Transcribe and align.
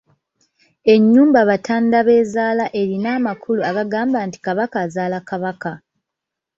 Ennyumba 0.93 1.39
Batandabeezaala 1.49 2.65
erina 2.81 3.09
amakulu 3.17 3.61
agagamba 3.69 4.17
nti 4.27 4.37
Kabaka 4.45 4.75
azaala 4.85 5.19
Kabaka. 5.29 5.71